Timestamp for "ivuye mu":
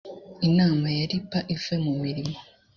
1.53-1.93